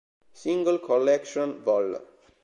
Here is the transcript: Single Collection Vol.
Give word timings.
Single 0.33 0.79
Collection 0.79 1.61
Vol. 1.61 1.95